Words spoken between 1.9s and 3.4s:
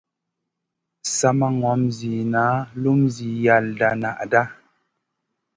ziyna lum zi